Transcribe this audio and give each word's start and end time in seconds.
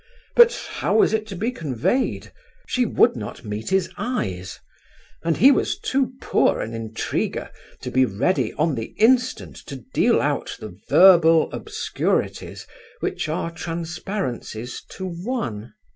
But 0.35 0.55
how 0.77 0.95
was 0.97 1.13
it 1.13 1.27
to 1.27 1.35
be 1.35 1.51
conveyed? 1.51 2.31
She 2.65 2.87
would 2.87 3.15
not 3.15 3.45
meet 3.45 3.69
his 3.69 3.91
eyes, 3.99 4.59
and 5.23 5.37
he 5.37 5.51
was 5.51 5.77
too 5.77 6.13
poor 6.19 6.59
an 6.59 6.73
intriguer 6.73 7.51
to 7.81 7.91
be 7.91 8.03
ready 8.05 8.51
on 8.55 8.73
the 8.73 8.95
instant 8.97 9.57
to 9.67 9.75
deal 9.93 10.19
out 10.19 10.57
the 10.59 10.75
verbal 10.89 11.51
obscurities 11.53 12.65
which 12.99 13.29
are 13.29 13.51
transparencies 13.51 14.81
to 14.89 15.05
one. 15.05 15.75